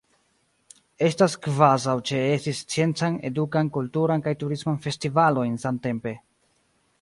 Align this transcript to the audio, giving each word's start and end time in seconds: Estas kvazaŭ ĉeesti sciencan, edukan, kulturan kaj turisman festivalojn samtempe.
Estas 1.07 1.35
kvazaŭ 1.47 1.93
ĉeesti 2.11 2.53
sciencan, 2.61 3.19
edukan, 3.31 3.69
kulturan 3.77 4.25
kaj 4.29 4.35
turisman 4.45 4.81
festivalojn 4.87 5.55
samtempe. 5.67 6.17